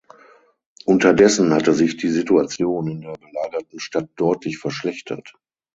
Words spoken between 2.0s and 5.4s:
Situation in der belagerten Stadt deutlich verschlechtert.